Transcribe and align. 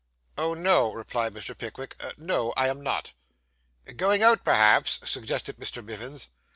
'Oh, 0.35 0.55
no,' 0.55 0.91
replied 0.91 1.31
Mr. 1.35 1.55
Pickwick. 1.55 1.95
'No, 2.17 2.53
I 2.57 2.69
am 2.69 2.81
not.' 2.81 3.13
'Going 3.97 4.23
out, 4.23 4.43
perhaps?' 4.43 4.99
suggested 5.07 5.57
Mr. 5.57 5.85
Mivins. 5.85 6.29